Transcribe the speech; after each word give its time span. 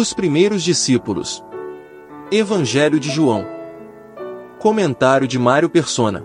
Os 0.00 0.14
primeiros 0.14 0.62
discípulos. 0.62 1.44
Evangelho 2.32 2.98
de 2.98 3.10
João. 3.10 3.44
Comentário 4.58 5.28
de 5.28 5.38
Mário 5.38 5.68
Persona. 5.68 6.24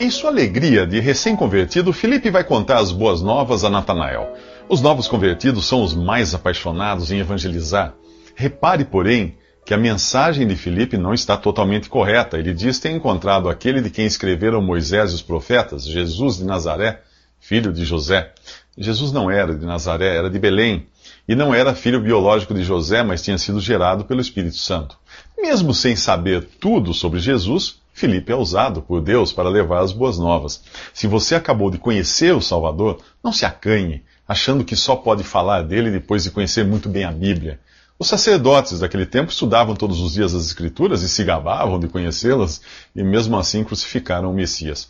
Em 0.00 0.10
sua 0.10 0.30
alegria 0.30 0.84
de 0.84 0.98
recém-convertido, 0.98 1.92
Filipe 1.92 2.28
vai 2.28 2.42
contar 2.42 2.78
as 2.78 2.90
boas 2.90 3.22
novas 3.22 3.62
a 3.62 3.70
Natanael. 3.70 4.34
Os 4.68 4.82
novos 4.82 5.06
convertidos 5.06 5.64
são 5.64 5.80
os 5.84 5.94
mais 5.94 6.34
apaixonados 6.34 7.12
em 7.12 7.20
evangelizar. 7.20 7.94
Repare, 8.34 8.84
porém, 8.84 9.38
que 9.64 9.72
a 9.72 9.78
mensagem 9.78 10.44
de 10.44 10.56
Filipe 10.56 10.98
não 10.98 11.14
está 11.14 11.36
totalmente 11.36 11.88
correta. 11.88 12.36
Ele 12.36 12.52
diz 12.52 12.80
ter 12.80 12.90
encontrado 12.90 13.48
aquele 13.48 13.80
de 13.80 13.90
quem 13.90 14.06
escreveram 14.06 14.60
Moisés 14.60 15.12
e 15.12 15.14
os 15.14 15.22
profetas, 15.22 15.86
Jesus 15.86 16.38
de 16.38 16.44
Nazaré, 16.44 17.00
filho 17.38 17.72
de 17.72 17.84
José. 17.84 18.32
Jesus 18.76 19.12
não 19.12 19.30
era 19.30 19.54
de 19.54 19.64
Nazaré, 19.64 20.16
era 20.16 20.28
de 20.28 20.38
Belém, 20.38 20.86
e 21.26 21.34
não 21.34 21.54
era 21.54 21.74
filho 21.74 22.00
biológico 22.00 22.54
de 22.54 22.62
José, 22.62 23.02
mas 23.02 23.22
tinha 23.22 23.38
sido 23.38 23.60
gerado 23.60 24.04
pelo 24.04 24.20
Espírito 24.20 24.56
Santo. 24.56 24.98
Mesmo 25.38 25.72
sem 25.72 25.96
saber 25.96 26.46
tudo 26.60 26.92
sobre 26.92 27.18
Jesus, 27.18 27.80
Filipe 27.92 28.30
é 28.30 28.36
usado 28.36 28.82
por 28.82 29.00
Deus 29.00 29.32
para 29.32 29.48
levar 29.48 29.80
as 29.80 29.92
boas 29.92 30.18
novas. 30.18 30.62
Se 30.92 31.06
você 31.06 31.34
acabou 31.34 31.70
de 31.70 31.78
conhecer 31.78 32.34
o 32.34 32.42
Salvador, 32.42 32.98
não 33.24 33.32
se 33.32 33.46
acanhe, 33.46 34.02
achando 34.28 34.64
que 34.64 34.76
só 34.76 34.94
pode 34.94 35.24
falar 35.24 35.62
dele 35.62 35.90
depois 35.90 36.22
de 36.22 36.30
conhecer 36.30 36.64
muito 36.64 36.88
bem 36.88 37.04
a 37.04 37.12
Bíblia. 37.12 37.58
Os 37.98 38.08
sacerdotes 38.08 38.80
daquele 38.80 39.06
tempo 39.06 39.32
estudavam 39.32 39.74
todos 39.74 40.00
os 40.00 40.12
dias 40.12 40.34
as 40.34 40.44
Escrituras 40.44 41.00
e 41.00 41.08
se 41.08 41.24
gabavam 41.24 41.80
de 41.80 41.88
conhecê-las, 41.88 42.60
e 42.94 43.02
mesmo 43.02 43.38
assim 43.38 43.64
crucificaram 43.64 44.30
o 44.30 44.34
Messias. 44.34 44.88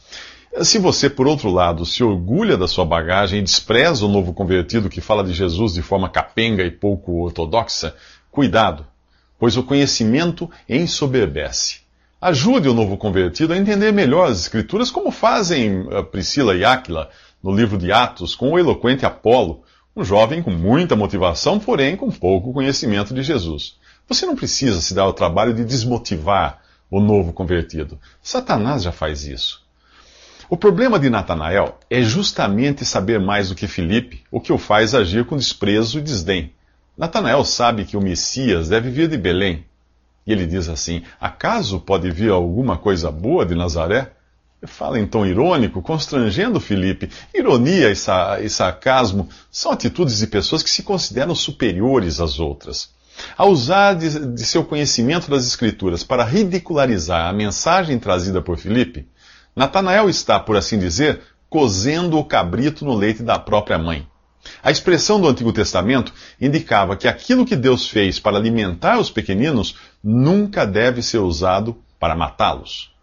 Se 0.62 0.78
você, 0.78 1.10
por 1.10 1.26
outro 1.26 1.50
lado, 1.50 1.84
se 1.84 2.02
orgulha 2.02 2.56
da 2.56 2.66
sua 2.66 2.84
bagagem 2.84 3.40
e 3.40 3.42
despreza 3.42 4.06
o 4.06 4.08
novo 4.08 4.32
convertido 4.32 4.88
que 4.88 5.00
fala 5.00 5.22
de 5.22 5.32
Jesus 5.32 5.74
de 5.74 5.82
forma 5.82 6.08
capenga 6.08 6.62
e 6.62 6.70
pouco 6.70 7.22
ortodoxa, 7.22 7.94
cuidado, 8.30 8.86
pois 9.38 9.56
o 9.56 9.62
conhecimento 9.62 10.50
ensoberbece. 10.68 11.80
Ajude 12.20 12.68
o 12.68 12.74
novo 12.74 12.96
convertido 12.96 13.52
a 13.52 13.58
entender 13.58 13.92
melhor 13.92 14.30
as 14.30 14.40
Escrituras, 14.40 14.90
como 14.90 15.10
fazem 15.10 15.86
eh, 15.90 16.02
Priscila 16.02 16.56
e 16.56 16.64
Áquila 16.64 17.10
no 17.42 17.54
livro 17.54 17.76
de 17.76 17.92
Atos 17.92 18.34
com 18.34 18.52
o 18.52 18.58
eloquente 18.58 19.04
Apolo, 19.04 19.62
um 19.94 20.02
jovem 20.02 20.42
com 20.42 20.50
muita 20.50 20.96
motivação, 20.96 21.58
porém 21.58 21.96
com 21.96 22.10
pouco 22.10 22.52
conhecimento 22.52 23.12
de 23.12 23.22
Jesus. 23.22 23.76
Você 24.08 24.24
não 24.24 24.36
precisa 24.36 24.80
se 24.80 24.94
dar 24.94 25.06
o 25.06 25.12
trabalho 25.12 25.52
de 25.52 25.64
desmotivar 25.64 26.62
o 26.90 27.00
novo 27.00 27.32
convertido. 27.32 27.98
Satanás 28.22 28.82
já 28.82 28.92
faz 28.92 29.24
isso. 29.24 29.65
O 30.48 30.56
problema 30.56 30.96
de 30.96 31.10
Natanael 31.10 31.76
é 31.90 32.02
justamente 32.02 32.84
saber 32.84 33.18
mais 33.18 33.48
do 33.48 33.54
que 33.56 33.66
Filipe, 33.66 34.22
o 34.30 34.40
que 34.40 34.52
o 34.52 34.58
faz 34.58 34.94
agir 34.94 35.24
com 35.24 35.36
desprezo 35.36 35.98
e 35.98 36.02
desdém. 36.02 36.52
Natanael 36.96 37.44
sabe 37.44 37.84
que 37.84 37.96
o 37.96 38.00
Messias 38.00 38.68
deve 38.68 38.88
vir 38.88 39.08
de 39.08 39.18
Belém. 39.18 39.64
E 40.24 40.30
ele 40.30 40.46
diz 40.46 40.68
assim: 40.68 41.02
Acaso 41.20 41.80
pode 41.80 42.10
vir 42.12 42.30
alguma 42.30 42.78
coisa 42.78 43.10
boa 43.10 43.44
de 43.44 43.56
Nazaré? 43.56 44.12
Fala 44.64 45.00
em 45.00 45.06
tom 45.06 45.26
irônico, 45.26 45.82
constrangendo 45.82 46.60
Filipe. 46.60 47.10
Ironia 47.34 47.90
e, 47.90 47.96
sa 47.96 48.38
sarcasmo 48.48 49.28
são 49.50 49.72
atitudes 49.72 50.18
de 50.18 50.28
pessoas 50.28 50.62
que 50.62 50.70
se 50.70 50.84
consideram 50.84 51.34
superiores 51.34 52.20
às 52.20 52.38
outras. 52.38 52.88
Ao 53.36 53.50
usar 53.50 53.94
de, 53.94 54.26
de 54.34 54.44
seu 54.44 54.64
conhecimento 54.64 55.28
das 55.28 55.44
Escrituras 55.44 56.04
para 56.04 56.24
ridicularizar 56.24 57.28
a 57.28 57.32
mensagem 57.32 57.98
trazida 57.98 58.40
por 58.40 58.58
Filipe, 58.58 59.06
Natanael 59.56 60.10
está, 60.10 60.38
por 60.38 60.54
assim 60.54 60.78
dizer, 60.78 61.22
cozendo 61.48 62.18
o 62.18 62.24
cabrito 62.24 62.84
no 62.84 62.94
leite 62.94 63.22
da 63.22 63.38
própria 63.38 63.78
mãe. 63.78 64.06
A 64.62 64.70
expressão 64.70 65.18
do 65.18 65.26
Antigo 65.26 65.50
Testamento 65.50 66.12
indicava 66.38 66.94
que 66.94 67.08
aquilo 67.08 67.46
que 67.46 67.56
Deus 67.56 67.88
fez 67.88 68.20
para 68.20 68.36
alimentar 68.36 68.98
os 68.98 69.10
pequeninos 69.10 69.76
nunca 70.04 70.66
deve 70.66 71.00
ser 71.00 71.18
usado 71.18 71.82
para 71.98 72.14
matá-los. 72.14 72.94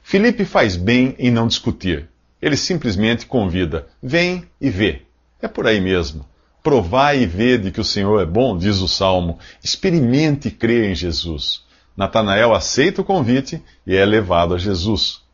Filipe 0.00 0.44
faz 0.44 0.76
bem 0.76 1.16
em 1.18 1.32
não 1.32 1.48
discutir. 1.48 2.08
Ele 2.40 2.56
simplesmente 2.56 3.26
convida: 3.26 3.88
vem 4.00 4.44
e 4.60 4.70
vê. 4.70 5.02
É 5.42 5.48
por 5.48 5.66
aí 5.66 5.80
mesmo. 5.80 6.24
Provai 6.62 7.22
e 7.22 7.26
vede 7.26 7.72
que 7.72 7.80
o 7.80 7.84
Senhor 7.84 8.20
é 8.22 8.24
bom, 8.24 8.56
diz 8.56 8.78
o 8.78 8.86
Salmo. 8.86 9.40
Experimente 9.62 10.48
e 10.48 10.52
crê 10.52 10.88
em 10.88 10.94
Jesus. 10.94 11.64
Natanael 11.96 12.54
aceita 12.54 13.00
o 13.00 13.04
convite 13.04 13.60
e 13.84 13.96
é 13.96 14.04
levado 14.04 14.54
a 14.54 14.58
Jesus. 14.58 15.25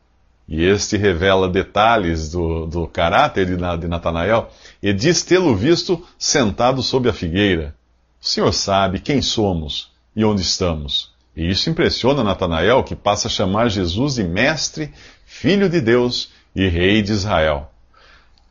E 0.47 0.63
este 0.63 0.97
revela 0.97 1.47
detalhes 1.47 2.31
do, 2.31 2.65
do 2.65 2.87
caráter 2.87 3.45
de, 3.45 3.55
de 3.55 3.87
Natanael 3.87 4.49
e 4.81 4.91
diz 4.93 5.23
tê-lo 5.23 5.55
visto 5.55 6.05
sentado 6.17 6.81
sob 6.81 7.07
a 7.07 7.13
figueira. 7.13 7.75
O 8.21 8.25
Senhor 8.25 8.51
sabe 8.53 8.99
quem 8.99 9.21
somos 9.21 9.91
e 10.15 10.23
onde 10.23 10.41
estamos. 10.41 11.11
E 11.35 11.49
isso 11.49 11.69
impressiona 11.69 12.23
Natanael, 12.23 12.83
que 12.83 12.95
passa 12.95 13.27
a 13.27 13.31
chamar 13.31 13.69
Jesus 13.69 14.15
de 14.15 14.23
Mestre, 14.23 14.93
Filho 15.25 15.67
de 15.67 15.81
Deus 15.81 16.31
e 16.55 16.67
Rei 16.67 17.01
de 17.01 17.11
Israel. 17.11 17.71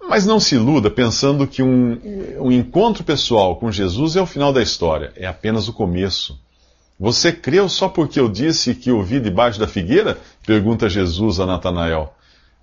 Mas 0.08 0.26
não 0.26 0.40
se 0.40 0.56
iluda 0.56 0.90
pensando 0.90 1.46
que 1.46 1.62
um, 1.62 2.00
um 2.40 2.50
encontro 2.50 3.04
pessoal 3.04 3.56
com 3.56 3.70
Jesus 3.70 4.16
é 4.16 4.20
o 4.20 4.26
final 4.26 4.52
da 4.52 4.60
história, 4.60 5.12
é 5.14 5.26
apenas 5.26 5.68
o 5.68 5.72
começo. 5.72 6.38
Você 7.02 7.32
creu 7.32 7.68
só 7.68 7.88
porque 7.88 8.20
eu 8.20 8.28
disse 8.28 8.76
que 8.76 8.92
o 8.92 9.02
vi 9.02 9.18
debaixo 9.18 9.58
da 9.58 9.66
figueira? 9.66 10.18
Pergunta 10.46 10.88
Jesus 10.88 11.40
a 11.40 11.46
Natanael. 11.46 12.14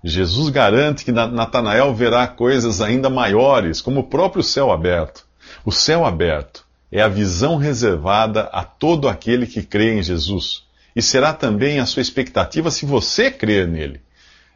Jesus 0.02 0.48
garante 0.48 1.04
que 1.04 1.12
Natanael 1.12 1.92
verá 1.94 2.26
coisas 2.26 2.80
ainda 2.80 3.10
maiores, 3.10 3.82
como 3.82 4.00
o 4.00 4.04
próprio 4.04 4.42
céu 4.42 4.72
aberto. 4.72 5.26
O 5.62 5.70
céu 5.70 6.06
aberto 6.06 6.64
é 6.90 7.02
a 7.02 7.06
visão 7.08 7.58
reservada 7.58 8.44
a 8.50 8.64
todo 8.64 9.10
aquele 9.10 9.46
que 9.46 9.62
crê 9.62 9.98
em 9.98 10.02
Jesus. 10.02 10.62
E 10.96 11.02
será 11.02 11.34
também 11.34 11.78
a 11.78 11.84
sua 11.84 12.00
expectativa 12.00 12.70
se 12.70 12.86
você 12.86 13.30
crer 13.30 13.68
nele. 13.68 14.00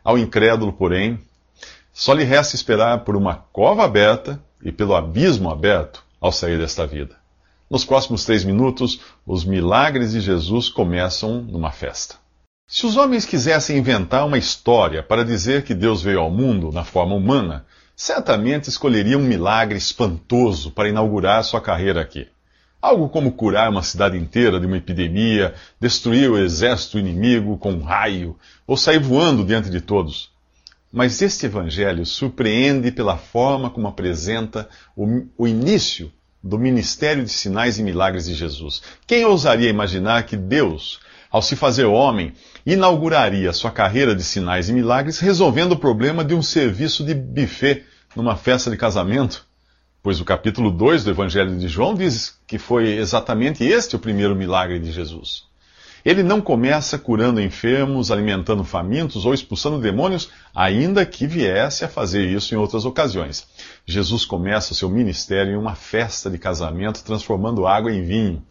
Ao 0.03 0.17
incrédulo, 0.17 0.73
porém, 0.73 1.21
só 1.93 2.15
lhe 2.15 2.25
resta 2.25 2.57
esperar 2.57 3.05
por 3.05 3.17
uma 3.17 3.35
cova 3.53 3.85
aberta 3.85 4.43
e 4.65 4.73
pelo 4.73 4.95
abismo 4.95 5.51
aberto 5.51 6.03
ao 6.19 6.33
sair 6.33 6.57
desta 6.57 6.87
vida. 6.87 7.23
Nos 7.71 7.85
próximos 7.85 8.25
três 8.25 8.45
minutos, 8.45 9.01
os 9.27 9.45
milagres 9.45 10.13
de 10.13 10.21
Jesus 10.21 10.69
começam 10.69 11.41
numa 11.41 11.71
festa. 11.71 12.17
Se 12.67 12.87
os 12.87 12.97
homens 12.97 13.25
quisessem 13.25 13.79
inventar 13.79 14.27
uma 14.27 14.39
história 14.39 15.03
para 15.03 15.25
dizer 15.25 15.65
que 15.65 15.75
Deus 15.75 16.03
veio 16.03 16.21
ao 16.21 16.31
mundo 16.31 16.71
na 16.71 16.85
forma 16.85 17.15
humana, 17.15 17.65
certamente 17.97 18.69
escolheriam 18.69 19.21
um 19.21 19.25
milagre 19.25 19.79
espantoso 19.79 20.71
para 20.71 20.89
inaugurar 20.89 21.43
sua 21.43 21.61
carreira 21.61 22.01
aqui. 22.01 22.29
Algo 22.83 23.09
como 23.09 23.33
curar 23.33 23.71
uma 23.71 23.83
cidade 23.83 24.19
inteira 24.19 24.61
de 24.61 24.67
uma 24.67 24.77
epidemia, 24.77 25.55
destruir 25.81 26.31
o 26.31 26.39
exército 26.39 26.99
inimigo 26.99 27.57
com 27.57 27.73
um 27.73 27.83
raio, 27.83 28.37
ou 28.67 28.77
sair 28.77 28.99
voando 28.99 29.43
diante 29.43 29.71
de 29.71 29.81
todos. 29.81 30.31
Mas 30.93 31.23
este 31.23 31.47
evangelho 31.47 32.05
surpreende 32.05 32.93
pela 32.93 33.17
forma 33.17 33.71
como 33.71 33.89
apresenta 33.89 34.69
o, 34.95 35.27
o 35.37 35.49
início 35.49 36.13
do 36.45 36.59
ministério 36.59 37.25
de 37.25 37.31
sinais 37.31 37.79
e 37.79 37.83
milagres 37.83 38.27
de 38.27 38.35
Jesus. 38.35 38.83
Quem 39.07 39.25
ousaria 39.25 39.71
imaginar 39.71 40.25
que 40.25 40.37
Deus, 40.37 41.01
ao 41.31 41.41
se 41.41 41.57
fazer 41.57 41.87
homem, 41.87 42.35
inauguraria 42.67 43.51
sua 43.55 43.71
carreira 43.71 44.15
de 44.15 44.23
sinais 44.23 44.69
e 44.69 44.73
milagres 44.75 45.19
resolvendo 45.19 45.73
o 45.73 45.79
problema 45.79 46.23
de 46.23 46.35
um 46.35 46.43
serviço 46.43 47.03
de 47.03 47.15
buffet 47.15 47.85
numa 48.15 48.37
festa 48.37 48.71
de 48.71 48.77
casamento? 48.77 49.47
Pois 50.03 50.21
o 50.21 50.25
capítulo 50.25 50.71
2 50.71 51.05
do 51.05 51.11
Evangelho 51.11 51.57
de 51.57 51.67
João 51.67 51.95
diz 51.95 52.39
que 52.47 52.59
foi 52.59 52.99
exatamente 52.99 53.65
este 53.65 53.97
o 53.97 53.99
primeiro 53.99 54.37
milagre 54.37 54.79
de 54.79 54.93
Jesus. 54.93 55.45
Ele 56.05 56.23
não 56.23 56.41
começa 56.41 56.99
curando 56.99 57.41
enfermos, 57.41 58.11
alimentando 58.11 58.63
famintos 58.63 59.25
ou 59.25 59.33
expulsando 59.33 59.81
demônios, 59.81 60.29
ainda 60.55 61.07
que 61.07 61.27
viesse 61.27 61.85
a 61.85 61.89
fazer 61.89 62.27
isso 62.27 62.55
em 62.55 62.59
outras 62.59 62.85
ocasiões. 62.85 63.47
Jesus 63.87 64.27
começa 64.27 64.75
seu 64.75 64.91
ministério 64.91 65.53
em 65.53 65.57
uma 65.57 65.75
festa 65.75 66.29
de 66.29 66.37
casamento, 66.37 67.03
transformando 67.03 67.67
água 67.67 67.91
em 67.91 68.05
vinho. 68.05 68.45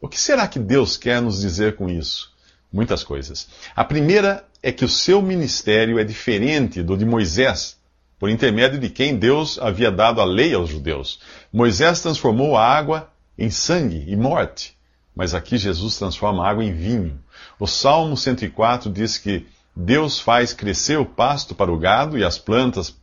O 0.00 0.08
que 0.08 0.20
será 0.20 0.46
que 0.46 0.60
Deus 0.60 0.96
quer 0.96 1.20
nos 1.20 1.40
dizer 1.40 1.74
com 1.74 1.88
isso? 1.88 2.32
Muitas 2.72 3.02
coisas. 3.02 3.48
A 3.74 3.84
primeira 3.84 4.44
é 4.62 4.70
que 4.70 4.84
o 4.84 4.88
seu 4.88 5.20
ministério 5.20 5.98
é 5.98 6.04
diferente 6.04 6.82
do 6.82 6.96
de 6.96 7.04
Moisés, 7.04 7.76
por 8.16 8.30
intermédio 8.30 8.78
de 8.78 8.88
quem 8.88 9.16
Deus 9.16 9.58
havia 9.58 9.90
dado 9.90 10.20
a 10.20 10.24
lei 10.24 10.54
aos 10.54 10.68
judeus. 10.68 11.18
Moisés 11.52 12.00
transformou 12.00 12.56
a 12.56 12.64
água 12.64 13.10
em 13.36 13.50
sangue 13.50 14.04
e 14.06 14.14
morte. 14.14 14.76
Mas 15.14 15.34
aqui 15.34 15.58
Jesus 15.58 15.98
transforma 15.98 16.46
água 16.46 16.64
em 16.64 16.72
vinho. 16.72 17.20
O 17.58 17.66
Salmo 17.66 18.16
104 18.16 18.90
diz 18.90 19.18
que 19.18 19.46
Deus 19.74 20.20
faz 20.20 20.52
crescer 20.52 20.98
o 20.98 21.06
pasto 21.06 21.54
para 21.54 21.72
o 21.72 21.78
gado 21.78 22.18
e 22.18 22.24
as 22.24 22.38
plantas 22.38 22.96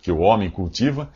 que 0.00 0.10
o 0.10 0.18
homem 0.18 0.50
cultiva, 0.50 1.10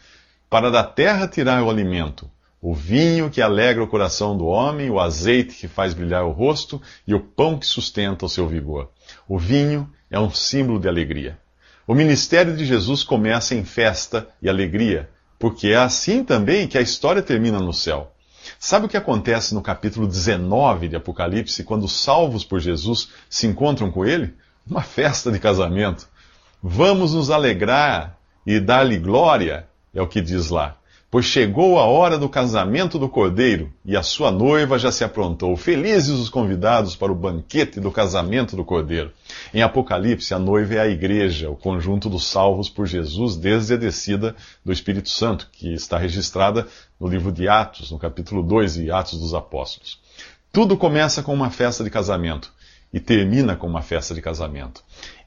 para 0.49 0.71
da 0.71 0.85
terra 0.85 1.27
tirar 1.27 1.63
o 1.63 1.71
alimento, 1.71 2.31
o 2.63 2.75
vinho 2.75 3.29
que 3.29 3.43
alegra 3.43 3.83
o 3.83 3.89
coração 3.89 4.37
do 4.37 4.47
homem, 4.47 4.91
o 4.91 5.01
azeite 5.01 5.57
que 5.57 5.69
faz 5.69 5.93
brilhar 5.93 6.25
o 6.25 6.33
rosto 6.33 6.81
e 7.07 7.15
o 7.15 7.21
pão 7.21 7.59
que 7.59 7.67
sustenta 7.67 8.25
o 8.25 8.29
seu 8.29 8.49
vigor. 8.49 8.91
O 9.29 9.39
vinho 9.39 9.91
é 10.11 10.19
um 10.19 10.31
símbolo 10.31 10.81
de 10.81 10.89
alegria. 10.89 11.39
O 11.87 11.95
ministério 11.95 12.57
de 12.57 12.65
Jesus 12.65 13.05
começa 13.05 13.55
em 13.55 13.65
festa 13.65 14.27
e 14.41 14.49
alegria, 14.49 15.09
porque 15.39 15.69
é 15.69 15.77
assim 15.77 16.25
também 16.25 16.67
que 16.67 16.79
a 16.79 16.81
história 16.81 17.23
termina 17.23 17.61
no 17.61 17.73
céu. 17.73 18.13
Sabe 18.59 18.87
o 18.87 18.89
que 18.89 18.97
acontece 18.97 19.55
no 19.55 19.63
capítulo 19.63 20.07
19 20.07 20.89
de 20.89 20.97
Apocalipse, 20.97 21.65
quando 21.65 21.85
os 21.85 21.93
salvos 21.93 22.45
por 22.45 22.61
Jesus 22.61 23.11
se 23.29 23.47
encontram 23.47 23.91
com 23.91 24.05
ele? 24.05 24.35
Uma 24.67 24.83
festa 24.83 25.31
de 25.31 25.39
casamento. 25.39 26.09
Vamos 26.63 27.15
nos 27.15 27.31
alegrar 27.31 28.19
e 28.47 28.59
dar-lhe 28.59 28.99
glória, 28.99 29.69
é 29.95 30.01
o 30.01 30.09
que 30.09 30.21
diz 30.21 30.51
lá. 30.51 30.77
Pois 31.09 31.25
chegou 31.25 31.79
a 31.79 31.85
hora 31.85 32.19
do 32.19 32.29
casamento 32.29 32.99
do 32.99 33.09
cordeiro, 33.09 33.73
e 33.85 33.97
a 33.97 34.03
sua 34.03 34.33
noiva 34.33 34.77
já 34.77 34.91
se 34.91 35.05
aprontou. 35.05 35.57
Felizes 35.57 36.19
os 36.19 36.29
convidados 36.29 36.97
para 36.97 37.13
o 37.13 37.15
banquete 37.15 37.79
do 37.79 37.93
casamento 37.93 38.57
do 38.57 38.65
cordeiro. 38.65 39.13
Em 39.55 39.63
Apocalipse, 39.63 40.35
a 40.35 40.39
noiva 40.39 40.75
é 40.75 40.81
a 40.81 40.89
igreja, 40.89 41.49
o 41.49 41.55
conjunto 41.55 42.11
dos 42.11 42.27
salvos 42.27 42.69
por 42.69 42.87
Jesus 42.87 43.37
desde 43.37 43.75
a 43.75 43.77
descida 43.77 44.35
do 44.65 44.73
Espírito 44.73 45.09
Santo, 45.09 45.49
que 45.53 45.73
está 45.73 45.97
registrada 45.97 46.67
no 46.99 47.07
livro 47.07 47.31
de 47.31 47.49
Atos, 47.49 47.93
no 47.93 47.99
capítulo 47.99 48.43
2 48.43 48.79
e 48.79 48.91
Atos 48.91 49.21
dos 49.21 49.33
Apóstolos. 49.33 50.01
Tudo 50.53 50.77
começa 50.77 51.23
com 51.23 51.33
uma 51.33 51.51
festa 51.51 51.85
de 51.85 51.91
casamento 51.91 52.53
e 52.93 52.99
termina 52.99 53.55
com 53.55 53.67
uma 53.67 53.83
festa 53.83 54.15
de 54.15 54.23
casamento. 54.23 54.83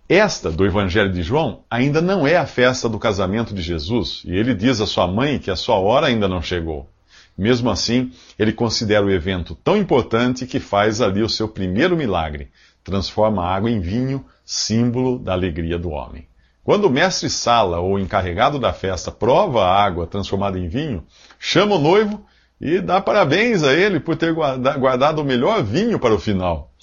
Esta 0.10 0.50
do 0.50 0.66
Evangelho 0.66 1.14
de 1.14 1.22
João 1.22 1.64
ainda 1.70 2.02
não 2.02 2.26
é 2.26 2.36
a 2.36 2.48
festa 2.48 2.90
do 2.90 2.98
casamento 2.98 3.54
de 3.54 3.62
Jesus, 3.62 4.24
e 4.26 4.36
ele 4.36 4.56
diz 4.56 4.82
à 4.82 4.88
sua 4.88 5.06
mãe 5.08 5.38
que 5.38 5.52
a 5.52 5.56
sua 5.56 5.76
hora 5.76 6.08
ainda 6.08 6.28
não 6.28 6.42
chegou. 6.42 6.90
Mesmo 7.38 7.70
assim, 7.70 8.12
ele 8.38 8.52
considera 8.52 9.06
o 9.06 9.12
evento 9.12 9.54
tão 9.64 9.78
importante 9.78 10.48
que 10.48 10.60
faz 10.60 11.00
ali 11.00 11.22
o 11.22 11.30
seu 11.30 11.48
primeiro 11.48 11.96
milagre, 11.96 12.50
transforma 12.84 13.44
a 13.44 13.56
água 13.56 13.70
em 13.70 13.80
vinho, 13.80 14.26
símbolo 14.44 15.20
da 15.20 15.34
alegria 15.34 15.78
do 15.78 15.92
homem. 15.92 16.28
Quando 16.64 16.86
o 16.86 16.90
mestre 16.90 17.30
Sala, 17.30 17.80
ou 17.80 18.00
encarregado 18.00 18.58
da 18.58 18.74
festa, 18.74 19.12
prova 19.12 19.64
a 19.64 19.84
água 19.84 20.08
transformada 20.08 20.58
em 20.58 20.68
vinho, 20.68 21.04
chama 21.38 21.76
o 21.76 21.80
noivo 21.80 22.26
e 22.60 22.82
dá 22.82 23.00
parabéns 23.00 23.62
a 23.62 23.76
ele 23.76 24.00
por 24.00 24.16
ter 24.16 24.34
guardado 24.34 25.22
o 25.22 25.24
melhor 25.24 25.62
vinho 25.62 26.00
para 26.00 26.16
o 26.16 26.20
final. 26.20 26.74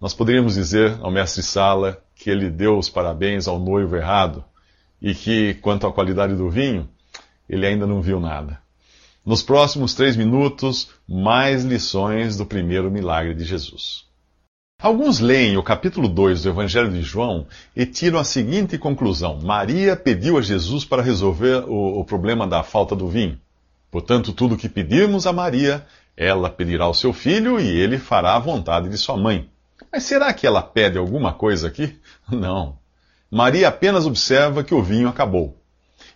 Nós 0.00 0.14
poderíamos 0.14 0.54
dizer 0.54 0.96
ao 1.02 1.10
mestre 1.10 1.42
Sala 1.42 2.02
que 2.14 2.30
ele 2.30 2.48
deu 2.48 2.78
os 2.78 2.88
parabéns 2.88 3.46
ao 3.46 3.58
noivo 3.58 3.96
errado 3.96 4.42
e 5.00 5.14
que, 5.14 5.54
quanto 5.54 5.86
à 5.86 5.92
qualidade 5.92 6.34
do 6.34 6.48
vinho, 6.48 6.88
ele 7.48 7.66
ainda 7.66 7.86
não 7.86 8.00
viu 8.00 8.18
nada. 8.18 8.58
Nos 9.26 9.42
próximos 9.42 9.92
três 9.92 10.16
minutos, 10.16 10.88
mais 11.06 11.64
lições 11.64 12.36
do 12.36 12.46
primeiro 12.46 12.90
milagre 12.90 13.34
de 13.34 13.44
Jesus. 13.44 14.06
Alguns 14.80 15.20
leem 15.20 15.58
o 15.58 15.62
capítulo 15.62 16.08
2 16.08 16.44
do 16.44 16.48
Evangelho 16.48 16.90
de 16.90 17.02
João 17.02 17.46
e 17.76 17.84
tiram 17.84 18.18
a 18.18 18.24
seguinte 18.24 18.78
conclusão: 18.78 19.38
Maria 19.42 19.94
pediu 19.94 20.38
a 20.38 20.42
Jesus 20.42 20.86
para 20.86 21.02
resolver 21.02 21.64
o, 21.68 22.00
o 22.00 22.04
problema 22.06 22.46
da 22.46 22.62
falta 22.62 22.96
do 22.96 23.06
vinho. 23.06 23.38
Portanto, 23.90 24.32
tudo 24.32 24.54
o 24.54 24.58
que 24.58 24.70
pedirmos 24.70 25.26
a 25.26 25.32
Maria, 25.34 25.84
ela 26.16 26.48
pedirá 26.48 26.84
ao 26.84 26.94
seu 26.94 27.12
filho 27.12 27.60
e 27.60 27.68
ele 27.68 27.98
fará 27.98 28.36
a 28.36 28.38
vontade 28.38 28.88
de 28.88 28.96
sua 28.96 29.18
mãe. 29.18 29.50
Mas 29.92 30.04
será 30.04 30.32
que 30.32 30.46
ela 30.46 30.62
pede 30.62 30.98
alguma 30.98 31.32
coisa 31.32 31.66
aqui? 31.66 31.98
Não. 32.30 32.78
Maria 33.30 33.68
apenas 33.68 34.06
observa 34.06 34.64
que 34.64 34.74
o 34.74 34.82
vinho 34.82 35.08
acabou. 35.08 35.56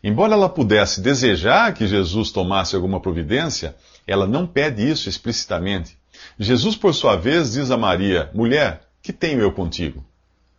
Embora 0.02 0.34
ela 0.34 0.48
pudesse 0.48 1.00
desejar 1.00 1.72
que 1.72 1.86
Jesus 1.86 2.30
tomasse 2.30 2.76
alguma 2.76 3.00
providência, 3.00 3.74
ela 4.06 4.26
não 4.26 4.46
pede 4.46 4.88
isso 4.88 5.08
explicitamente. 5.08 5.96
Jesus, 6.38 6.76
por 6.76 6.94
sua 6.94 7.16
vez, 7.16 7.52
diz 7.52 7.70
a 7.70 7.76
Maria: 7.76 8.30
Mulher, 8.34 8.82
que 9.02 9.12
tenho 9.12 9.40
eu 9.40 9.52
contigo? 9.52 10.04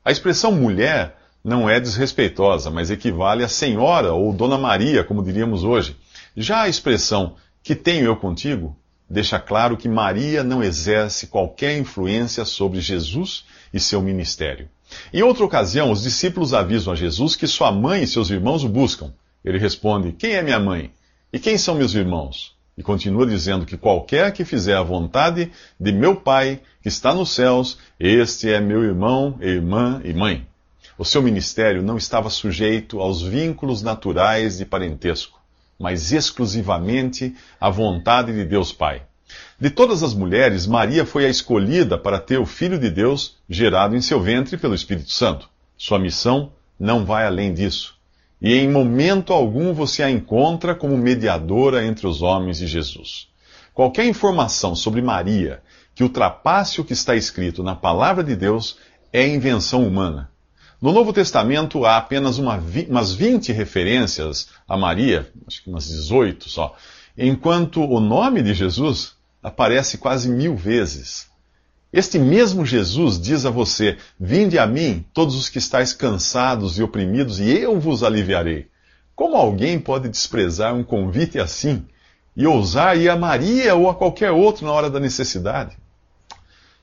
A 0.03 0.11
expressão 0.11 0.51
mulher 0.51 1.15
não 1.43 1.69
é 1.69 1.79
desrespeitosa, 1.79 2.71
mas 2.71 2.89
equivale 2.89 3.43
a 3.43 3.47
senhora 3.47 4.13
ou 4.13 4.33
dona 4.33 4.57
Maria, 4.57 5.03
como 5.03 5.23
diríamos 5.23 5.63
hoje. 5.63 5.95
Já 6.35 6.63
a 6.63 6.67
expressão 6.67 7.35
que 7.61 7.75
tenho 7.75 8.05
eu 8.05 8.15
contigo 8.15 8.75
deixa 9.09 9.39
claro 9.39 9.77
que 9.77 9.87
Maria 9.87 10.43
não 10.43 10.63
exerce 10.63 11.27
qualquer 11.27 11.77
influência 11.77 12.43
sobre 12.45 12.81
Jesus 12.81 13.45
e 13.73 13.79
seu 13.79 14.01
ministério. 14.01 14.67
Em 15.13 15.21
outra 15.21 15.45
ocasião, 15.45 15.91
os 15.91 16.03
discípulos 16.03 16.53
avisam 16.53 16.93
a 16.93 16.95
Jesus 16.95 17.35
que 17.35 17.47
sua 17.47 17.71
mãe 17.71 18.03
e 18.03 18.07
seus 18.07 18.29
irmãos 18.29 18.63
o 18.63 18.69
buscam. 18.69 19.13
Ele 19.43 19.57
responde: 19.57 20.11
Quem 20.11 20.33
é 20.33 20.41
minha 20.41 20.59
mãe? 20.59 20.91
E 21.31 21.39
quem 21.39 21.57
são 21.57 21.75
meus 21.75 21.93
irmãos? 21.93 22.55
E 22.77 22.83
continua 22.83 23.25
dizendo 23.25 23.65
que 23.65 23.77
qualquer 23.77 24.33
que 24.33 24.43
fizer 24.43 24.75
a 24.75 24.83
vontade 24.83 25.51
de 25.79 25.91
meu 25.91 26.15
Pai, 26.15 26.59
que 26.81 26.89
está 26.89 27.13
nos 27.13 27.31
céus, 27.31 27.77
este 27.99 28.51
é 28.51 28.59
meu 28.59 28.83
irmão, 28.83 29.37
irmã 29.39 30.01
e 30.03 30.13
mãe. 30.13 30.45
O 30.97 31.05
seu 31.05 31.21
ministério 31.21 31.81
não 31.81 31.97
estava 31.97 32.29
sujeito 32.29 32.99
aos 32.99 33.21
vínculos 33.21 33.81
naturais 33.81 34.57
de 34.57 34.65
parentesco 34.65 35.44
mas 35.79 36.11
exclusivamente 36.11 37.35
à 37.59 37.69
vontade 37.69 38.33
de 38.33 38.45
Deus 38.45 38.71
Pai. 38.71 39.03
De 39.59 39.69
todas 39.69 40.03
as 40.03 40.13
mulheres, 40.13 40.67
Maria 40.67 41.05
foi 41.05 41.25
a 41.25 41.29
escolhida 41.29 41.97
para 41.97 42.19
ter 42.19 42.37
o 42.37 42.45
Filho 42.45 42.77
de 42.77 42.89
Deus 42.89 43.37
gerado 43.49 43.95
em 43.95 44.01
seu 44.01 44.21
ventre 44.21 44.57
pelo 44.57 44.75
Espírito 44.75 45.11
Santo. 45.11 45.49
Sua 45.77 45.99
missão 45.99 46.51
não 46.79 47.05
vai 47.05 47.25
além 47.25 47.53
disso. 47.53 47.95
E 48.41 48.53
em 48.53 48.69
momento 48.69 49.33
algum 49.33 49.73
você 49.73 50.03
a 50.03 50.11
encontra 50.11 50.75
como 50.75 50.97
mediadora 50.97 51.85
entre 51.85 52.05
os 52.05 52.21
homens 52.21 52.61
e 52.61 52.67
Jesus. 52.67 53.27
Qualquer 53.73 54.05
informação 54.05 54.75
sobre 54.75 55.01
Maria 55.01 55.61
que 55.93 56.03
ultrapasse 56.03 56.79
o 56.79 56.85
que 56.85 56.93
está 56.93 57.15
escrito 57.15 57.63
na 57.63 57.75
palavra 57.75 58.23
de 58.23 58.35
Deus 58.35 58.77
é 59.11 59.27
invenção 59.27 59.87
humana. 59.87 60.29
No 60.81 60.91
Novo 60.91 61.13
Testamento 61.13 61.85
há 61.85 61.97
apenas 61.97 62.37
uma, 62.37 62.61
umas 62.89 63.13
20 63.13 63.51
referências 63.53 64.49
a 64.67 64.75
Maria, 64.75 65.31
acho 65.47 65.63
que 65.63 65.69
umas 65.69 65.87
18 65.87 66.49
só, 66.49 66.75
enquanto 67.17 67.81
o 67.81 67.99
nome 67.99 68.43
de 68.43 68.53
Jesus 68.53 69.13
aparece 69.41 69.97
quase 69.97 70.27
mil 70.27 70.55
vezes. 70.55 71.27
Este 71.93 72.19
mesmo 72.19 72.65
Jesus 72.65 73.19
diz 73.19 73.45
a 73.45 73.49
você: 73.49 73.97
Vinde 74.19 74.59
a 74.59 74.67
mim, 74.67 75.05
todos 75.13 75.35
os 75.35 75.47
que 75.47 75.59
estáis 75.59 75.93
cansados 75.93 76.77
e 76.77 76.83
oprimidos, 76.83 77.39
e 77.39 77.49
eu 77.49 77.79
vos 77.79 78.03
aliviarei. 78.03 78.67
Como 79.15 79.37
alguém 79.37 79.79
pode 79.79 80.09
desprezar 80.09 80.75
um 80.75 80.83
convite 80.83 81.39
assim 81.39 81.85
e 82.35 82.45
ousar 82.45 82.97
ir 82.97 83.07
a 83.07 83.15
Maria 83.15 83.75
ou 83.75 83.89
a 83.89 83.95
qualquer 83.95 84.31
outro 84.31 84.65
na 84.65 84.73
hora 84.73 84.89
da 84.89 84.99
necessidade? 84.99 85.77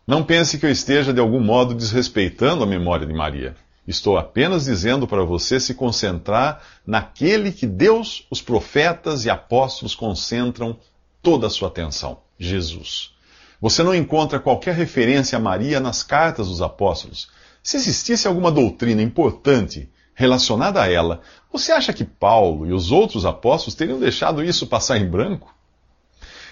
Não 0.06 0.24
pense 0.24 0.58
que 0.58 0.64
eu 0.64 0.70
esteja 0.70 1.12
de 1.12 1.20
algum 1.20 1.40
modo 1.40 1.74
desrespeitando 1.74 2.64
a 2.64 2.66
memória 2.66 3.06
de 3.06 3.12
Maria. 3.12 3.54
Estou 3.86 4.16
apenas 4.16 4.66
dizendo 4.66 5.08
para 5.08 5.24
você 5.24 5.58
se 5.58 5.74
concentrar 5.74 6.62
naquele 6.86 7.50
que 7.50 7.66
Deus, 7.66 8.26
os 8.30 8.40
profetas 8.40 9.24
e 9.24 9.30
apóstolos 9.30 9.94
concentram 9.94 10.78
toda 11.20 11.48
a 11.48 11.50
sua 11.50 11.68
atenção: 11.68 12.18
Jesus. 12.38 13.12
Você 13.60 13.82
não 13.82 13.94
encontra 13.94 14.38
qualquer 14.38 14.74
referência 14.74 15.36
a 15.36 15.40
Maria 15.40 15.80
nas 15.80 16.02
cartas 16.02 16.48
dos 16.48 16.62
apóstolos. 16.62 17.28
Se 17.62 17.76
existisse 17.76 18.26
alguma 18.26 18.50
doutrina 18.50 19.02
importante 19.02 19.88
relacionada 20.14 20.82
a 20.82 20.90
ela, 20.90 21.20
você 21.52 21.72
acha 21.72 21.92
que 21.92 22.04
Paulo 22.04 22.66
e 22.66 22.72
os 22.72 22.90
outros 22.92 23.24
apóstolos 23.24 23.74
teriam 23.74 23.98
deixado 23.98 24.44
isso 24.44 24.66
passar 24.66 24.98
em 24.98 25.08
branco? 25.08 25.54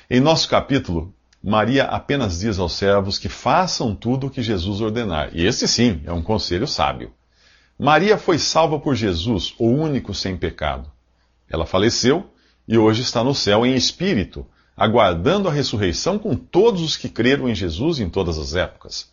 Em 0.09 0.21
nosso 0.21 0.49
capítulo, 0.49 1.14
Maria 1.43 1.85
apenas 1.85 2.40
diz 2.40 2.59
aos 2.59 2.73
servos 2.73 3.19
que 3.19 3.28
façam 3.28 3.95
tudo 3.95 4.26
o 4.26 4.31
que 4.31 4.43
Jesus 4.43 4.81
ordenar. 4.81 5.31
E 5.33 5.47
esse 5.47 5.66
sim 5.69 6.00
é 6.04 6.12
um 6.12 6.23
conselho 6.23 6.66
sábio. 6.66 7.12
Maria 7.82 8.18
foi 8.18 8.38
salva 8.38 8.78
por 8.78 8.94
Jesus, 8.94 9.54
o 9.58 9.66
único 9.66 10.12
sem 10.12 10.37
pecado. 10.37 10.92
Ela 11.49 11.64
faleceu 11.64 12.30
e 12.68 12.76
hoje 12.76 13.00
está 13.00 13.25
no 13.25 13.34
céu 13.34 13.64
em 13.64 13.75
espírito, 13.75 14.46
aguardando 14.76 15.49
a 15.49 15.50
ressurreição 15.50 16.18
com 16.18 16.34
todos 16.34 16.82
os 16.82 16.94
que 16.94 17.08
creram 17.08 17.49
em 17.49 17.54
Jesus 17.54 17.99
em 17.99 18.10
todas 18.10 18.37
as 18.37 18.54
épocas. 18.54 19.10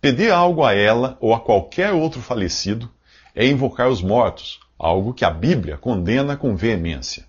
Pedir 0.00 0.32
algo 0.32 0.64
a 0.64 0.72
ela 0.72 1.18
ou 1.20 1.34
a 1.34 1.40
qualquer 1.40 1.92
outro 1.92 2.22
falecido 2.22 2.90
é 3.34 3.46
invocar 3.46 3.90
os 3.90 4.00
mortos, 4.00 4.58
algo 4.78 5.12
que 5.12 5.26
a 5.26 5.30
Bíblia 5.30 5.76
condena 5.76 6.34
com 6.34 6.56
veemência. 6.56 7.26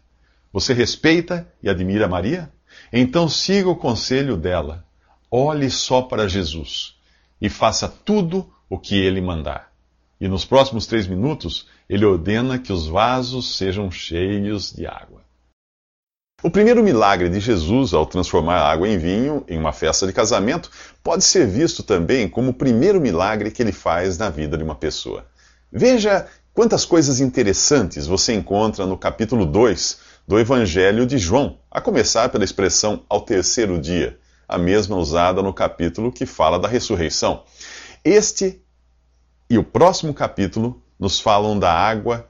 Você 0.54 0.74
respeita 0.74 1.46
e 1.62 1.70
admira 1.70 2.08
Maria? 2.08 2.50
Então 2.94 3.28
siga 3.28 3.68
o 3.68 3.76
conselho 3.76 4.38
dela. 4.38 4.86
Olhe 5.30 5.70
só 5.70 6.04
para 6.04 6.30
Jesus 6.30 6.96
e 7.42 7.50
faça 7.50 7.90
tudo 7.90 8.50
o 8.70 8.80
que 8.80 8.96
ele 8.96 9.20
mandar. 9.20 9.69
E 10.20 10.28
nos 10.28 10.44
próximos 10.44 10.86
três 10.86 11.08
minutos, 11.08 11.68
ele 11.88 12.06
ordena 12.06 12.60
que 12.60 12.74
os 12.74 12.88
vasos 12.88 13.58
sejam 13.58 13.90
cheios 13.90 14.74
de 14.74 14.86
água. 14.86 15.22
O 16.42 16.50
primeiro 16.50 16.82
milagre 16.84 17.30
de 17.30 17.40
Jesus 17.40 17.94
ao 17.94 18.06
transformar 18.06 18.62
água 18.62 18.88
em 18.88 18.98
vinho 18.98 19.44
em 19.48 19.58
uma 19.58 19.74
festa 19.74 20.08
de 20.08 20.14
casamento 20.14 20.72
pode 21.04 21.24
ser 21.24 21.46
visto 21.46 21.84
também 21.84 22.30
como 22.30 22.52
o 22.52 22.54
primeiro 22.54 23.02
milagre 23.02 23.52
que 23.52 23.62
ele 23.62 23.74
faz 23.74 24.18
na 24.18 24.30
vida 24.30 24.58
de 24.58 24.64
uma 24.64 24.76
pessoa. 24.76 25.26
Veja 25.72 26.28
quantas 26.54 26.86
coisas 26.86 27.20
interessantes 27.20 28.08
você 28.08 28.34
encontra 28.34 28.86
no 28.86 28.98
capítulo 28.98 29.46
2 29.46 30.00
do 30.28 30.40
Evangelho 30.40 31.06
de 31.06 31.18
João, 31.18 31.60
a 31.70 31.82
começar 31.82 32.30
pela 32.30 32.44
expressão 32.44 33.04
ao 33.10 33.22
terceiro 33.22 33.80
dia, 33.80 34.18
a 34.48 34.58
mesma 34.58 34.96
usada 34.96 35.42
no 35.42 35.54
capítulo 35.54 36.12
que 36.12 36.26
fala 36.26 36.58
da 36.58 36.68
ressurreição. 36.68 37.44
Este 38.04 38.62
e 39.50 39.58
o 39.58 39.64
próximo 39.64 40.14
capítulo 40.14 40.80
nos 41.00 41.20
falam 41.20 41.58
da 41.58 41.74
água 41.74 42.30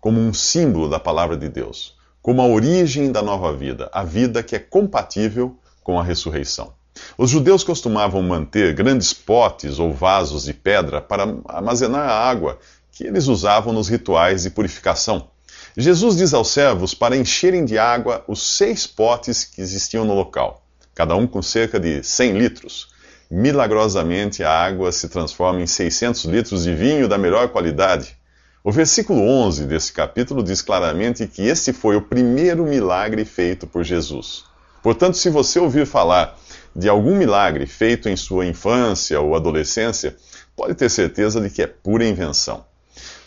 como 0.00 0.20
um 0.20 0.32
símbolo 0.32 0.88
da 0.88 1.00
palavra 1.00 1.36
de 1.36 1.48
Deus. 1.48 2.00
como 2.22 2.40
a 2.40 2.46
origem 2.46 3.10
da 3.10 3.20
nova 3.20 3.52
vida, 3.52 3.90
a 3.92 4.04
vida 4.04 4.44
que 4.44 4.54
é 4.54 4.58
compatível 4.60 5.58
com 5.82 5.98
a 5.98 6.04
ressurreição. 6.04 6.72
Os 7.18 7.30
judeus 7.30 7.64
costumavam 7.64 8.22
manter 8.22 8.72
grandes 8.74 9.12
potes 9.12 9.80
ou 9.80 9.92
vasos 9.92 10.44
de 10.44 10.54
pedra 10.54 11.00
para 11.00 11.24
armazenar 11.48 12.08
a 12.08 12.30
água 12.30 12.60
que 12.92 13.02
eles 13.02 13.26
usavam 13.26 13.72
nos 13.72 13.88
rituais 13.88 14.44
de 14.44 14.50
purificação. 14.50 15.30
Jesus 15.76 16.16
diz 16.16 16.32
aos 16.32 16.48
servos 16.48 16.94
para 16.94 17.16
encherem 17.16 17.64
de 17.64 17.76
água 17.76 18.22
os 18.28 18.40
seis 18.40 18.86
potes 18.86 19.44
que 19.44 19.60
existiam 19.60 20.04
no 20.04 20.14
local, 20.14 20.62
cada 20.94 21.16
um 21.16 21.26
com 21.26 21.42
cerca 21.42 21.80
de 21.80 22.04
100 22.04 22.38
litros. 22.38 22.91
Milagrosamente, 23.34 24.44
a 24.44 24.50
água 24.50 24.92
se 24.92 25.08
transforma 25.08 25.62
em 25.62 25.66
600 25.66 26.24
litros 26.26 26.64
de 26.64 26.74
vinho 26.74 27.08
da 27.08 27.16
melhor 27.16 27.48
qualidade. 27.48 28.14
O 28.62 28.70
versículo 28.70 29.22
11 29.22 29.64
desse 29.64 29.90
capítulo 29.90 30.42
diz 30.42 30.60
claramente 30.60 31.26
que 31.26 31.40
este 31.40 31.72
foi 31.72 31.96
o 31.96 32.02
primeiro 32.02 32.62
milagre 32.66 33.24
feito 33.24 33.66
por 33.66 33.84
Jesus. 33.84 34.44
Portanto, 34.82 35.16
se 35.16 35.30
você 35.30 35.58
ouvir 35.58 35.86
falar 35.86 36.38
de 36.76 36.90
algum 36.90 37.16
milagre 37.16 37.64
feito 37.64 38.06
em 38.06 38.16
sua 38.16 38.44
infância 38.44 39.18
ou 39.18 39.34
adolescência, 39.34 40.14
pode 40.54 40.74
ter 40.74 40.90
certeza 40.90 41.40
de 41.40 41.48
que 41.48 41.62
é 41.62 41.66
pura 41.66 42.04
invenção. 42.04 42.66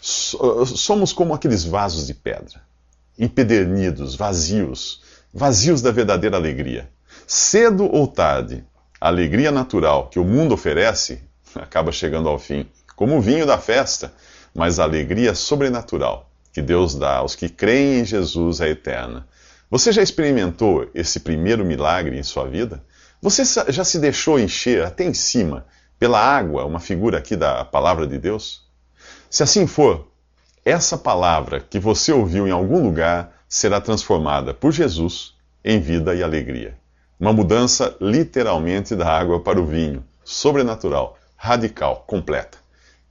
Somos 0.01 1.11
como 1.13 1.33
aqueles 1.33 1.63
vasos 1.63 2.05
de 2.05 2.13
pedra, 2.13 2.61
empedernidos, 3.17 4.13
vazios, 4.13 5.01
vazios 5.33 5.81
da 5.81 5.89
verdadeira 5.89 6.37
alegria. 6.37 6.91
Cedo 7.25 7.91
ou 7.91 8.05
tarde, 8.05 8.63
a 9.05 9.07
alegria 9.07 9.51
natural 9.51 10.07
que 10.07 10.17
o 10.17 10.23
mundo 10.23 10.55
oferece 10.55 11.21
acaba 11.53 11.91
chegando 11.91 12.27
ao 12.27 12.39
fim, 12.39 12.67
como 12.95 13.15
o 13.15 13.21
vinho 13.21 13.45
da 13.45 13.55
festa, 13.55 14.11
mas 14.51 14.79
a 14.79 14.83
alegria 14.83 15.35
sobrenatural 15.35 16.27
que 16.51 16.59
Deus 16.59 16.95
dá 16.95 17.17
aos 17.17 17.35
que 17.35 17.47
creem 17.47 17.99
em 17.99 18.05
Jesus 18.05 18.61
é 18.61 18.69
eterna. 18.69 19.27
Você 19.69 19.91
já 19.91 20.01
experimentou 20.01 20.89
esse 20.95 21.19
primeiro 21.19 21.63
milagre 21.63 22.17
em 22.17 22.23
sua 22.23 22.47
vida? 22.47 22.83
Você 23.21 23.43
já 23.71 23.83
se 23.83 23.99
deixou 23.99 24.39
encher 24.39 24.83
até 24.83 25.03
em 25.03 25.13
cima 25.13 25.67
pela 25.99 26.19
água, 26.19 26.65
uma 26.65 26.79
figura 26.79 27.19
aqui 27.19 27.35
da 27.35 27.63
palavra 27.63 28.07
de 28.07 28.17
Deus? 28.17 28.63
Se 29.29 29.43
assim 29.43 29.67
for, 29.67 30.07
essa 30.65 30.97
palavra 30.97 31.59
que 31.59 31.77
você 31.77 32.11
ouviu 32.11 32.47
em 32.47 32.51
algum 32.51 32.81
lugar 32.81 33.35
será 33.47 33.79
transformada 33.79 34.51
por 34.51 34.71
Jesus 34.71 35.35
em 35.63 35.79
vida 35.79 36.15
e 36.15 36.23
alegria. 36.23 36.75
Uma 37.19 37.33
mudança 37.33 37.95
literalmente 38.01 38.95
da 38.95 39.07
água 39.07 39.39
para 39.39 39.59
o 39.59 39.65
vinho, 39.65 40.03
sobrenatural, 40.23 41.17
radical, 41.35 42.03
completa. 42.07 42.57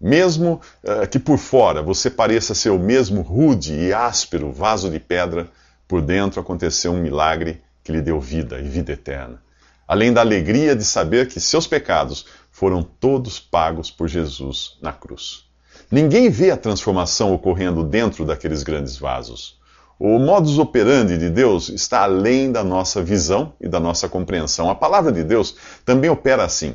Mesmo 0.00 0.60
uh, 0.82 1.06
que 1.08 1.18
por 1.18 1.38
fora 1.38 1.82
você 1.82 2.10
pareça 2.10 2.54
ser 2.54 2.70
o 2.70 2.78
mesmo 2.78 3.22
rude 3.22 3.74
e 3.74 3.92
áspero 3.92 4.52
vaso 4.52 4.90
de 4.90 5.00
pedra, 5.00 5.48
por 5.88 6.02
dentro 6.02 6.40
aconteceu 6.40 6.92
um 6.92 7.00
milagre 7.00 7.62
que 7.82 7.92
lhe 7.92 8.02
deu 8.02 8.20
vida 8.20 8.58
e 8.58 8.68
vida 8.68 8.92
eterna 8.92 9.44
além 9.86 10.12
da 10.12 10.20
alegria 10.20 10.74
de 10.74 10.84
saber 10.84 11.28
que 11.28 11.38
seus 11.38 11.66
pecados 11.66 12.26
foram 12.50 12.82
todos 12.82 13.38
pagos 13.38 13.90
por 13.90 14.08
Jesus 14.08 14.78
na 14.80 14.92
cruz. 14.92 15.44
Ninguém 15.90 16.30
vê 16.30 16.50
a 16.50 16.56
transformação 16.56 17.32
ocorrendo 17.34 17.84
dentro 17.84 18.24
daqueles 18.24 18.62
grandes 18.62 18.96
vasos. 18.96 19.58
O 19.98 20.18
modus 20.18 20.58
operandi 20.58 21.16
de 21.16 21.30
Deus 21.30 21.68
está 21.68 22.02
além 22.02 22.50
da 22.50 22.64
nossa 22.64 23.02
visão 23.02 23.52
e 23.60 23.68
da 23.68 23.78
nossa 23.78 24.08
compreensão. 24.08 24.68
A 24.68 24.74
palavra 24.74 25.12
de 25.12 25.22
Deus 25.22 25.56
também 25.84 26.10
opera 26.10 26.44
assim, 26.44 26.74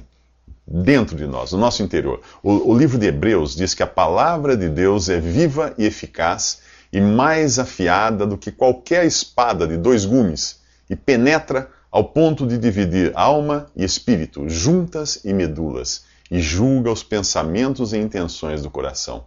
dentro 0.66 1.18
de 1.18 1.28
nós, 1.28 1.52
no 1.52 1.58
nosso 1.58 1.84
interior. 1.84 2.22
O, 2.42 2.72
o 2.72 2.78
livro 2.78 2.98
de 2.98 3.08
Hebreus 3.08 3.56
diz 3.56 3.74
que 3.74 3.84
a 3.84 3.88
palavra 3.88 4.56
de 4.56 4.70
Deus 4.70 5.10
é 5.10 5.20
viva 5.20 5.74
e 5.78 5.86
eficaz 5.86 6.60
e 6.94 7.02
mais 7.02 7.60
afiada 7.60 8.26
do 8.26 8.38
que 8.38 8.52
qualquer 8.52 9.06
espada 9.06 9.68
de 9.68 9.78
dois 9.78 10.06
gumes 10.06 10.60
e 10.90 10.96
penetra 10.96 11.70
ao 11.92 12.06
ponto 12.06 12.46
de 12.48 12.58
dividir 12.58 13.12
alma 13.16 13.68
e 13.76 13.84
espírito, 13.84 14.48
juntas 14.48 15.20
e 15.26 15.34
medulas, 15.34 16.06
e 16.32 16.40
julga 16.40 16.92
os 16.92 17.04
pensamentos 17.04 17.94
e 17.94 17.98
intenções 17.98 18.62
do 18.62 18.70
coração. 18.70 19.26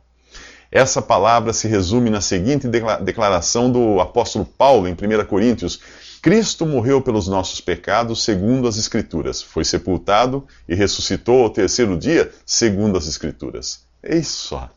Essa 0.73 1.02
palavra 1.02 1.52
se 1.52 1.69
resume 1.69 2.09
na 2.09 2.23
seguinte 2.23 2.67
declaração 2.67 3.71
do 3.71 4.00
apóstolo 4.00 4.45
Paulo 4.45 4.88
em 4.88 4.93
1 4.93 5.26
Coríntios: 5.26 5.79
Cristo 6.23 6.64
morreu 6.64 7.02
pelos 7.02 7.29
nossos 7.29 7.61
pecados, 7.61 8.25
segundo 8.25 8.67
as 8.67 8.79
Escrituras, 8.79 9.43
foi 9.43 9.64
sepultado 9.64 10.45
e 10.67 10.75
ressuscitou 10.75 11.43
ao 11.43 11.50
terceiro 11.50 11.97
dia, 11.97 12.33
segundo 12.47 12.97
as 12.97 13.07
Escrituras. 13.07 13.85
Eis 14.02 14.26
só. 14.26 14.71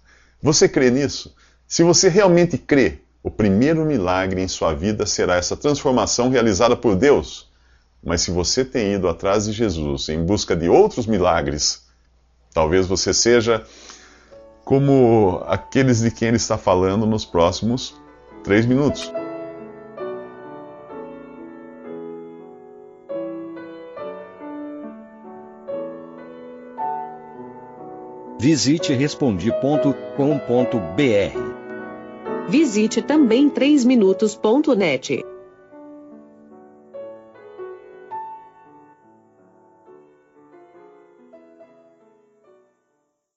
Você 0.43 0.67
crê 0.67 0.91
nisso? 0.91 1.33
Se 1.65 1.81
você 1.81 2.09
realmente 2.09 2.57
crê, 2.57 2.99
o 3.23 3.31
primeiro 3.31 3.85
milagre 3.85 4.41
em 4.41 4.47
sua 4.47 4.73
vida 4.73 5.05
será 5.05 5.37
essa 5.37 5.55
transformação 5.55 6.29
realizada 6.29 6.75
por 6.75 6.95
Deus 6.95 7.47
mas 8.05 8.21
se 8.21 8.29
você 8.29 8.63
tem 8.63 8.93
ido 8.93 9.09
atrás 9.09 9.45
de 9.45 9.51
Jesus 9.51 10.09
em 10.09 10.23
busca 10.23 10.55
de 10.55 10.69
outros 10.69 11.07
milagres, 11.07 11.81
talvez 12.53 12.85
você 12.85 13.11
seja 13.11 13.65
como 14.65 15.43
aqueles 15.45 16.01
de 16.01 16.09
quem 16.09 16.29
ele 16.29 16.37
está 16.37 16.57
falando 16.57 17.05
nos 17.05 17.23
próximos 17.23 17.95
três 18.43 18.65
minutos. 18.65 19.13
Visite 28.39 28.93
respondi.com.br. 28.93 29.95
Visite 32.47 33.01
também 33.01 33.49
3minutos.net. 33.49 35.24